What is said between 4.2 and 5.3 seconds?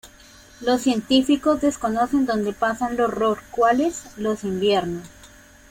inviernos.